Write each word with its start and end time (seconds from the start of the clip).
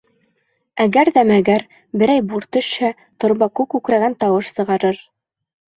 Әгәр 0.85 1.11
ҙә 1.17 1.23
мәгәр 1.33 1.65
берәй 2.03 2.25
бур 2.33 2.49
төшһә, 2.59 2.93
торба 3.25 3.53
күк 3.61 3.73
күкрәгән 3.77 4.21
тауыш 4.27 4.53
сығарыр. 4.59 5.03